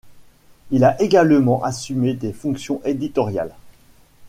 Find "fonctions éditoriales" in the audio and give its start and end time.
2.33-3.53